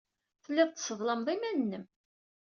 Telliḍ 0.43 0.69
tesseḍlameḍ 0.71 1.27
iman-nnem. 1.35 1.85